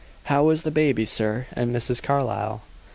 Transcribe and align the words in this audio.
How 0.23 0.49
is 0.49 0.63
the 0.63 0.71
baby, 0.71 1.05
sir, 1.05 1.45
and 1.53 1.71
Mrs. 1.75 2.01
Carlyle?" 2.01 2.63